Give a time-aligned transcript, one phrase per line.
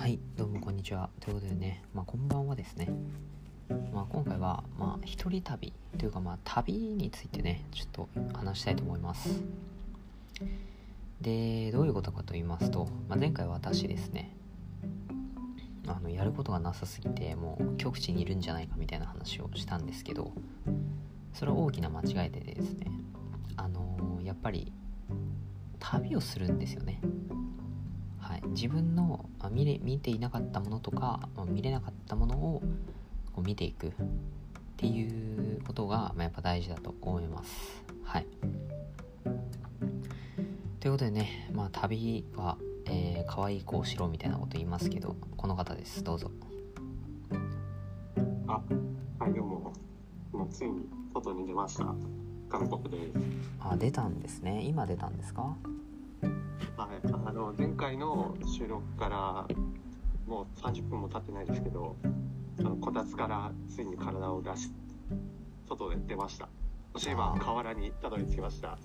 [0.00, 1.10] はい、どうもこんにちは。
[1.20, 2.88] ということでね、まあ、こんばんはですね。
[3.92, 9.42] まあ、今回は、まあ、一人旅というか、まあ、旅についてね、ちょっと話したいと思います。
[11.20, 14.34] で、どういうことかと言いますと、まあ、前回私ですね、
[15.86, 20.32] あのやることがなさすぎて、もう極地にいるんじゃないかみたいな話をしたんですけど、
[21.34, 22.86] それは大きな間違いでですね、
[23.54, 24.72] あのやっぱり
[25.78, 27.02] 旅をするんですよね。
[28.18, 32.62] はい、自分のあ見れ見ていなかったものとかまあ見れなかったものを
[33.32, 33.92] こう見ていくっ
[34.76, 37.84] ていうことが、まあ、やっぱ大事だと思います。
[38.04, 38.26] はい、
[40.80, 46.30] ということでね、まあ、旅は、えー、可愛い子をしろみたいなこと言いますけどこの方ですどうぞ。
[48.48, 48.60] あ、
[49.18, 49.72] はい、どうも。
[50.32, 51.84] もうついに外に出ました。
[52.48, 53.18] 韓国です。
[53.60, 55.56] あ出たんですね今出たんですか？
[56.80, 59.46] はい、あの前回の収録から
[60.26, 61.94] もう30分も経ってないですけど、
[62.58, 64.72] あのこたつからついに体を出し
[65.68, 66.48] 外で出ました。
[66.94, 68.78] そして今河原にたどり着きました。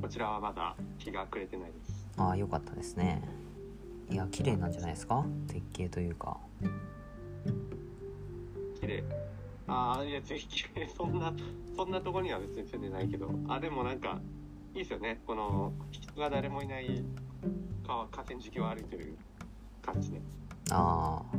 [0.00, 2.08] こちらはまだ日が暮れてないです。
[2.16, 3.22] ああよかったですね
[4.08, 5.22] いや綺麗なんじゃないですか？
[5.46, 6.38] 絶景というか
[8.80, 9.04] 綺麗。
[9.68, 11.34] ああいやぜひ綺麗そんな
[11.76, 14.18] そんなとこには別に住んでないけど、あでもなんか
[14.74, 15.20] いいですよね。
[15.26, 17.04] この人が誰もいない
[17.86, 19.16] 川河川敷を歩いてる
[19.82, 20.22] 感じね。
[20.70, 21.36] ああ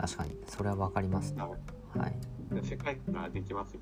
[0.00, 0.36] 確かに。
[0.46, 1.42] それは分かりますね。
[1.42, 1.98] はい。
[1.98, 2.14] はい
[2.62, 3.80] 世界ができますよ。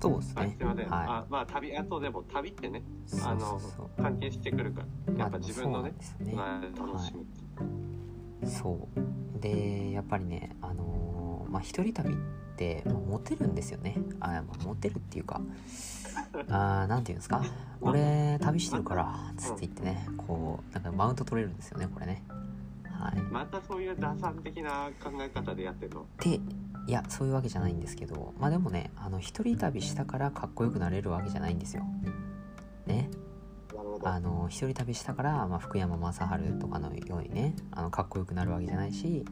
[0.00, 0.56] そうですね。
[0.62, 2.82] はい、あ、まあ旅、あとでも旅ってね、
[3.24, 3.60] あの
[3.96, 5.92] 関係してくるから、やっぱ自分のね、
[6.32, 6.70] まあね。
[6.76, 8.48] まあ楽しみ。
[8.48, 9.40] そう。
[9.40, 12.22] でやっぱりねあのーまあ一人旅って、
[12.86, 13.96] まあ、モテるんですよね。
[14.20, 15.40] あ、まあ、モテるっていうか
[16.48, 17.42] あーなんていうんですか？
[17.80, 22.22] 俺旅してるからつって言ってねこうなんかマウント取れるんですよねこれね。
[22.84, 23.20] はい。
[23.30, 26.06] またそういう打算的な考え方でやってるの？
[26.18, 26.40] で
[26.88, 31.84] いやそういうわけじゃないんですけどまあでもねあの一人旅したからかっこよくなれるわけじゃないんですよ。
[32.86, 33.10] ね。
[34.04, 36.20] あの一人旅したから、まあ、福山雅治
[36.58, 39.24] とかのようにねあのかっこよくなるわけじゃないし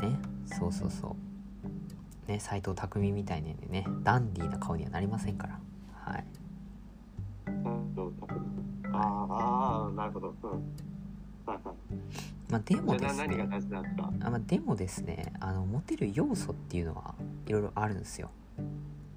[0.00, 0.18] ね。
[0.46, 1.16] そうそうそう
[2.26, 5.58] ね斎藤工みたいにねダンディーな顔にはなりませんから
[6.04, 6.24] はい
[7.46, 10.34] あーあー、なるほど。
[10.44, 10.50] うん。
[11.46, 11.58] はいはい。
[12.48, 13.48] まあでもですね。
[14.20, 17.14] あ、まあ、でもですねあのモテる要素っていうのは
[17.46, 18.30] いろいろあるんですよ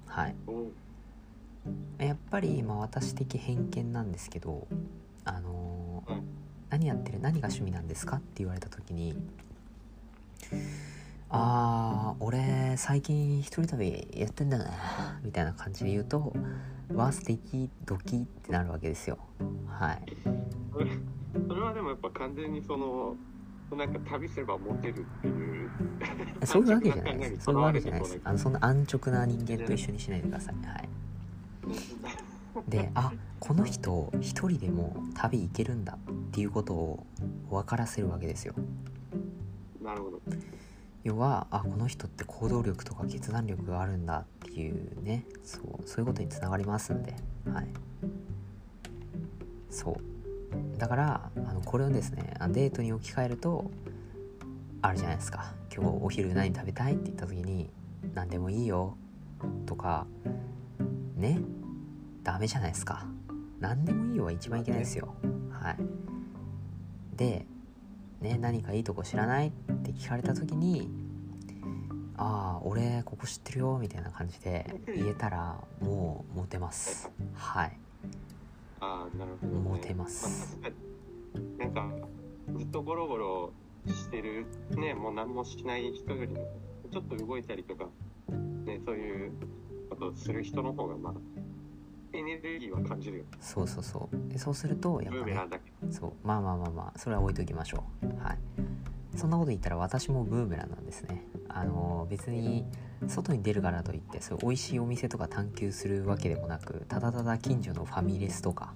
[0.06, 2.04] はいうん。
[2.04, 4.66] やっぱり、まあ、私的偏見なんですけど
[5.24, 6.22] あのーうん
[6.70, 9.14] 何やってる何が趣味なんですかって言われた時に
[11.30, 16.34] あー俺最近一人旅やってんだなみたいな感じで言うと
[16.94, 19.18] わ素敵ドキってなるわけですよ
[19.66, 20.02] はい
[21.46, 23.16] それはでもやっぱ完全にその。
[23.76, 25.70] なんか旅すればモテるっていう。
[26.44, 30.88] そういうわけじゃないですそういうわけじゃないですあのそんな安直な人間と一緒にしないでくださいはい
[32.70, 37.06] であこの人一人でも旅行けるんだっていうことを
[37.50, 38.54] 分からせるわけですよ
[39.82, 40.20] なるほど。
[41.08, 45.24] 要はあこの人って行動力とか決断力があるんだっていうね。
[45.42, 47.14] そうそういうことにつながりますんで。
[47.50, 47.68] はい。
[49.70, 49.96] そう。
[50.78, 53.70] だからあのこれをですねデートに置き換えると
[54.82, 55.54] あるじゃないですか。
[55.74, 57.70] 今日お昼何食べたいって言った時に
[58.14, 58.98] 何でもいいよ。
[59.64, 60.06] とか
[61.16, 61.40] ね。
[62.22, 63.06] ダメじゃないですか。
[63.60, 65.14] 何でもいいよは一番いけないですよ。
[65.50, 65.78] はい。
[67.16, 67.46] で
[68.20, 70.90] ね何かいいとこ知らないって聞かれた時に
[72.16, 77.10] ああ俺ここ知ってるよみたいな感じで言えたらもうモテます。
[77.34, 77.78] はい。
[78.80, 79.60] ああ、なるほど、ね。
[79.60, 80.58] モテます。
[80.60, 80.88] まあ
[81.58, 81.90] なんか、
[82.56, 83.52] ずっとゴロゴロ
[83.86, 86.46] してる、ね、もう何もしない人よりも、
[86.90, 87.88] ちょっと動いたりとか、
[88.64, 89.32] ね、そういう
[89.90, 91.14] ことをする人の方が、まあ、
[92.18, 93.24] エネルギーは感じるよ。
[93.40, 94.32] そうそうそう。
[94.32, 95.60] でそうするとやっぱね。
[95.90, 96.12] そう。
[96.22, 98.38] まあまあまあまあそれは置いときましょうはい
[99.16, 101.24] そんなこと言ったら私もブーメランなんですね。
[101.48, 102.66] あの別に
[103.06, 108.74] 外に出るからといってそういう美味しいお店とか探求するわけでもなくただただ近所のファミレスとか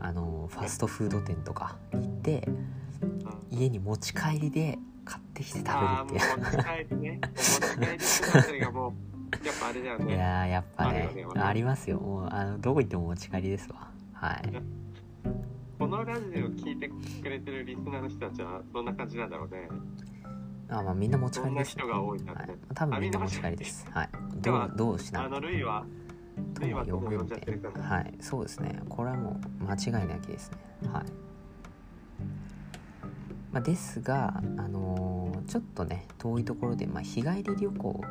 [0.00, 6.18] あのファストフード店とかに行ってうん家に持ち帰りで買ってきて食べるってい
[8.64, 8.70] う
[9.44, 10.14] やっぱあれだよいね。
[10.16, 11.98] やーやっぱねありますよ。
[11.98, 13.88] もうあのどこ行っても持ち帰りですわ。
[14.12, 14.62] はい。
[15.78, 16.88] このラジオ聞いて
[17.22, 19.68] くれてるリスナーの人たちはどんな感じなんだろうね。
[20.68, 23.86] あまあみんな持ち帰りです、どんな人が多いんだろうねはい、多分みんな持ち帰りです。
[23.90, 24.08] はい。
[24.36, 25.84] ではどうどうしなあの、ルイは、
[26.54, 27.84] とも呼ぶんで今どう呼んじゃってるかな。
[27.84, 28.14] はい。
[28.20, 28.80] そうですね。
[28.88, 30.58] これはもう間違いなきですね。
[30.90, 31.04] はい。
[33.52, 38.04] まあ、ですが、あのーちょっとね遠いところで、まあ、日帰り旅行と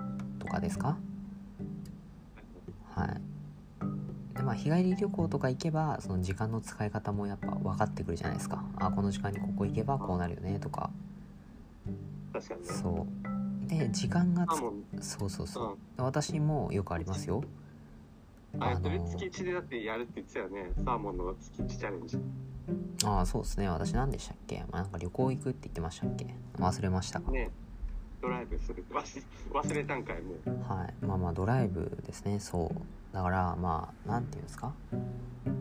[0.54, 0.98] かですか？
[2.96, 3.22] はい。
[4.38, 8.64] でまあ日帰り旅行とか行けばその時間の使い方もやっぱ分かってくるじゃないですか。
[8.78, 10.90] あこの時間にここ行けばこうなるよねとか。
[12.32, 12.68] 確かにね。
[12.68, 13.08] そ
[13.66, 13.68] う。
[13.68, 15.78] で時間がつあもうそうそうそう。
[15.98, 17.44] 私もよくありますよ。
[18.60, 20.72] あのー月1でだってやるって言ってたよね。
[20.78, 22.20] サーモンの月1チャレンジ。
[23.06, 23.68] ああそうですね。
[23.70, 26.28] 私何でしたっけ、まあ、なんか旅行行くって言ってましたっけ？
[26.58, 27.20] 忘れました。
[27.20, 27.50] かね。
[28.24, 28.86] ドライブする。
[28.90, 30.50] 忘れ忘れたんかい、もう。
[30.74, 30.94] はい。
[31.06, 32.40] まあまあドライブですね。
[32.40, 33.14] そう。
[33.14, 34.74] だからまあ何て言うんですか？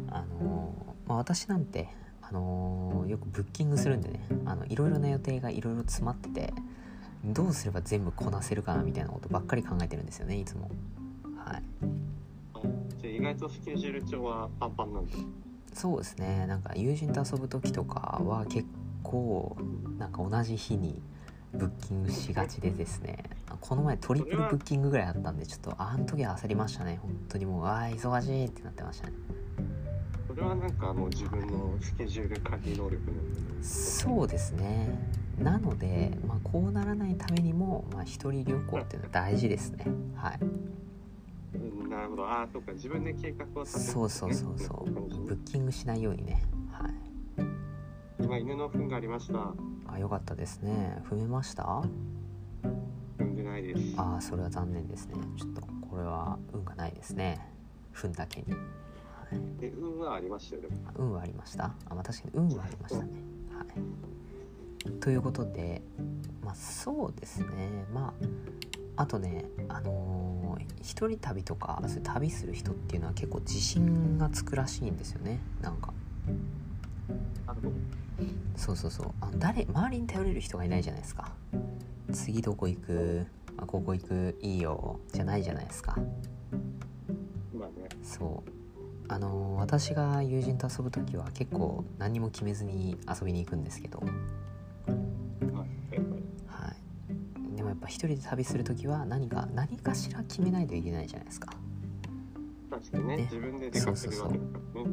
[0.09, 1.89] あのーまあ、私なんて
[2.23, 4.25] あのーよくブッキングするんでね。
[4.45, 6.55] あのいろいろな予定がいろいろ詰まってて
[7.25, 10.71] どうすれば全部こなせるかなみたいなことばっかり考えてるんですよねいつも。
[11.45, 11.63] はい。
[13.03, 15.13] じゃあ意外とスケジュール帳はパンパンなんだ。
[15.75, 16.47] そうですね。
[16.47, 18.69] なんか友人と遊ぶ時とかは結
[19.03, 19.57] 構
[19.99, 21.03] なんか同じ日に
[21.55, 23.19] ブッキングしがちでですね。
[23.61, 26.99] この前トリプルブッキングぐらいあったんでちょっとあの時は焦りましたね。
[27.03, 29.13] 本当にもうああ忙しいってなってましたね。
[30.29, 33.13] それはなんかもう自分のスケジュール管理能力の。
[33.63, 34.89] そうですね。
[35.39, 39.87] なので、まあ、こうならないためにも、まあ、一人旅行っていうのは大事ですね。
[40.15, 40.39] はい。
[41.55, 42.27] うん、なるほど。
[42.27, 42.73] ああ、そうか。
[42.73, 44.91] 自分で計画を立てる、そうそうそうそう。
[44.91, 46.45] ブッキングしないようにね。
[46.71, 46.93] はい。
[48.23, 49.53] 今、犬の糞がありました。
[49.93, 51.03] あよかったですね。
[51.09, 51.83] 踏めました？
[53.19, 53.81] 踏んでないです。
[53.97, 55.15] ああそれは残念ですね。
[55.39, 57.47] ちょっとこれは運がないですね。
[57.95, 58.59] 踏んだけに、はい、
[59.61, 60.63] え、運はありましたよ。
[60.97, 61.67] 運はありました？
[61.89, 63.11] あ、まあ、確かに運はありましたね。
[63.55, 64.91] はい。
[65.01, 65.83] ということで
[66.43, 67.85] まあそうですね。
[67.93, 68.15] ま
[68.97, 75.39] ああとねあのー一人旅とかそういう旅する人っていうのは結構自信がつくらしいんですよね。
[75.61, 75.95] なんか
[78.57, 79.11] そうそうそう。
[79.21, 81.33] あの誰周りに頼れる人がいないじゃないですか。
[82.13, 83.27] 次どこ行く？
[83.57, 85.97] あここ行くいいよじゃないじゃないですか。
[87.55, 87.75] まあね。
[88.03, 88.51] そう。
[89.09, 94.09] あの私が友人と遊ぶ時は結構何も決めずに遊びに行くんですけど、はい。
[97.57, 101.53] でもやっぱ一人で旅する時は何か何かしら決めないといけないじゃないですか。
[102.71, 103.17] 確かにね。
[103.17, 103.23] ね。
[103.25, 104.87] 自分で出かけるわけだからね。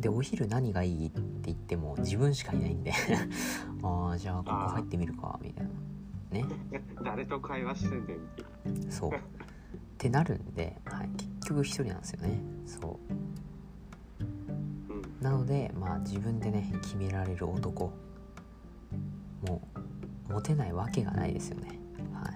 [0.00, 2.92] でお昼何がいいって言っても自分しかいないんで。
[3.82, 5.70] ああじゃあここ入ってみるかみたいな。
[6.30, 6.44] ね。
[7.04, 8.18] 誰と会話してんだよ。
[8.88, 9.10] そう。
[9.10, 9.14] っ
[9.98, 12.40] てなるんで、はい、結局一人なんですよね。
[12.66, 12.98] そ
[14.20, 15.22] う。
[15.22, 15.30] な。
[15.30, 15.36] うん。
[15.36, 17.92] なのでまあ自分でね決められる男。
[19.46, 19.62] も
[20.28, 21.78] うモテないわけがないですよね。
[22.12, 22.30] は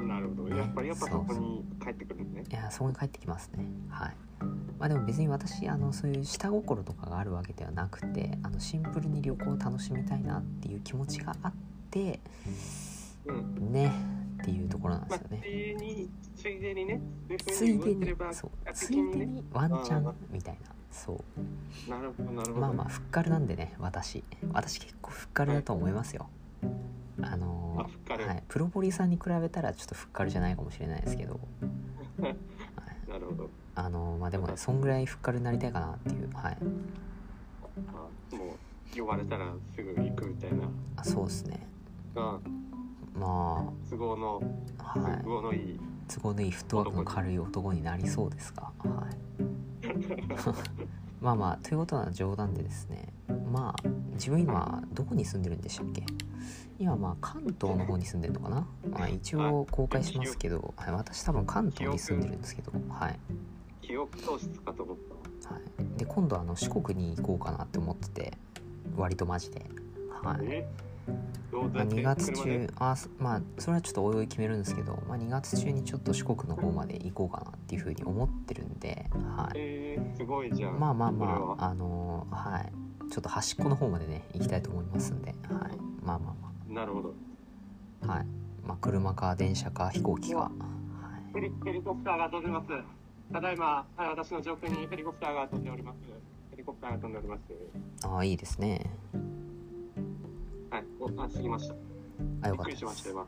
[0.00, 0.06] い。
[0.06, 0.48] なるほど。
[0.48, 2.44] ねやっぱりやっぱそこに帰ってくるのね。
[2.48, 3.66] いやそこに帰ってきますね。
[3.90, 4.16] はい
[4.78, 11.52] まあでも別に私あのそういう下心とかがあるわけではなくてあのシンプルに旅行を楽しみたいなっていう気持ちがあっ
[11.90, 12.20] て
[13.26, 13.72] うん。
[13.72, 13.92] ね
[14.42, 17.00] っていうところなんでまあ、すよねついでに、ついでにね、
[17.46, 21.24] ついでにそうあついでにワンチャあンみたいなそ
[21.88, 22.60] うなるほど、なるほど。
[22.60, 26.28] まあまあふっかるなんでね私私結構ふっかるだと思いますよ
[27.22, 31.40] あのあふっかるはい、プロポリさんに比べたらちょっとふっかるじゃないかもしれないですけど、
[32.20, 32.36] はい、
[33.08, 33.50] なるほど。
[33.76, 36.56] あのまあでもねそんぐらいふっかるになりたいかなっていうはい。
[37.88, 38.56] あも
[38.94, 40.64] う、呼ばれたらすぐ行くみたいな。
[40.96, 41.66] あそうですね。
[42.16, 42.38] あ
[43.14, 44.42] ま都合の、
[44.78, 45.22] あはい。
[45.22, 45.80] 都合のいい。
[46.08, 49.86] 都合のいいフットワークの軽い男になりそうですがはい。
[51.20, 53.12] まあまあということは冗談でですね。
[53.52, 56.04] まあ自分今どこに住んでるんでしたっけ？
[56.78, 63.18] 今まあ関東の方に住んでるのかな、まあ、一応公開しますけど、はい、私多分関東に住んでるんですけどはい、
[63.86, 64.96] 記憶喪失かと思っ
[65.42, 65.54] た。
[65.54, 68.32] はい、で今度あの四国に行こうかなって思ってて。
[68.96, 69.66] 割とマジで。
[70.22, 70.38] はい。
[70.42, 70.66] え？
[71.52, 80.80] どうまあ、2やって月中あすまあそれはちょっとおいおい決めるんですけど、まあ、2月中にちょっと四国の方まで行こうかなっていうふうに思ってるんで、はい、えー、すごいじゃん。
[80.80, 82.72] まあまあまああのーはい。
[83.08, 86.34] ちょっと端っこの方までね行きたいと思いますんで、はい、まあま
[86.70, 87.14] あなるほど。
[88.00, 88.26] まあはい。
[88.66, 90.50] まあ車か電車か飛行機か、は
[91.32, 92.95] ヘリヘリコプターが飛んでます。
[93.32, 95.96] ただいま、はい、私の上空にヘリコプターが飛んでおります。
[96.50, 97.40] ヘリコプターが飛んでおります。
[97.52, 97.54] い、
[98.04, 98.90] ああいいですね
[100.70, 101.74] はい、お、あ、過ぎました。
[102.42, 103.26] あよかったですしました、今。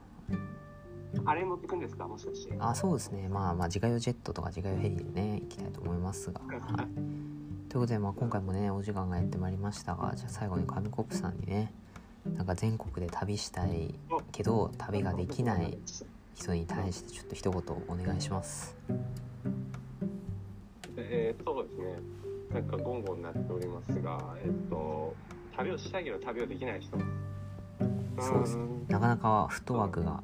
[1.24, 2.06] あれ乗ってくんですか？
[2.06, 2.54] もしかして。
[2.58, 6.86] あそうですねまあまあ自家用ジェットとか自家用ヘリでね行きたいと思いますが、はい、という
[7.74, 11.72] ことで、まあ、今回もねお時間がやってまいりましたがじゃあ最後に紙コップさんにね
[12.36, 13.94] なんか全国で旅したい
[14.32, 15.78] けど旅ができない
[16.34, 18.76] 人に対してちょっと一言お願いします
[20.98, 21.98] えー、そうですね。
[22.52, 25.14] なんかゴンゴンになっておりますが、えっと、
[25.56, 26.98] 旅をしたいけど旅をできない人。
[28.20, 28.56] そうです。
[28.56, 28.86] ん。
[28.88, 30.22] なかなかフットワークが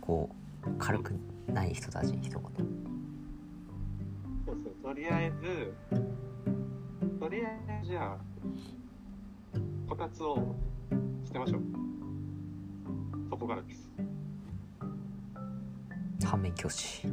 [0.00, 0.30] こ
[0.64, 1.14] う軽く
[1.46, 2.40] ない人たち一言。
[4.46, 4.74] そうそう。
[4.82, 5.74] とりあえず
[7.18, 8.18] とりあえずじゃあ
[9.88, 10.54] こたつを
[11.24, 11.62] 捨てましょう。
[13.30, 13.90] そこからです。
[16.24, 17.06] 反面教師